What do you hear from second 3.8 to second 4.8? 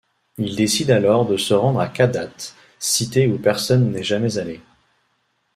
n'est jamais allé.